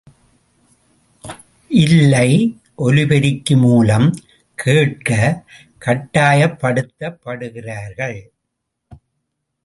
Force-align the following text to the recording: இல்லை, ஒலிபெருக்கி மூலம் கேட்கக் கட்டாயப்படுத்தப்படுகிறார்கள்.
இல்லை, 1.67 2.59
ஒலிபெருக்கி 2.77 3.57
மூலம் 3.57 4.15
கேட்கக் 4.55 5.45
கட்டாயப்படுத்தப்படுகிறார்கள். 5.85 8.21